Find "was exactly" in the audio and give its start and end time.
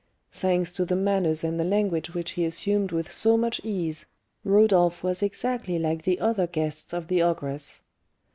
5.03-5.77